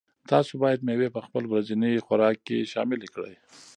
[0.31, 3.35] تاسو باید مېوې په خپل ورځني خوراک کې شاملې کړئ.